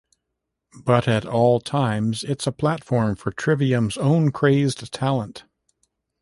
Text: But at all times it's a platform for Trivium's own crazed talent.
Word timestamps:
But 0.83 1.07
at 1.07 1.27
all 1.27 1.59
times 1.59 2.23
it's 2.23 2.47
a 2.47 2.51
platform 2.51 3.15
for 3.15 3.31
Trivium's 3.31 3.97
own 3.99 4.31
crazed 4.31 4.91
talent. 4.91 5.43